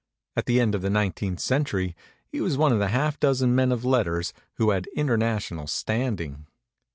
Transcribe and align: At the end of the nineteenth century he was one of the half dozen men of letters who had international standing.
At 0.35 0.47
the 0.47 0.59
end 0.59 0.73
of 0.73 0.81
the 0.81 0.89
nineteenth 0.89 1.39
century 1.39 1.95
he 2.31 2.41
was 2.41 2.57
one 2.57 2.73
of 2.73 2.79
the 2.79 2.87
half 2.87 3.19
dozen 3.19 3.53
men 3.53 3.71
of 3.71 3.85
letters 3.85 4.33
who 4.55 4.71
had 4.71 4.89
international 4.95 5.67
standing. 5.67 6.47